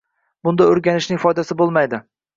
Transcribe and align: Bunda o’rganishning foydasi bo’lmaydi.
Bunda 0.47 0.65
o’rganishning 0.71 1.23
foydasi 1.27 1.59
bo’lmaydi. 1.61 2.05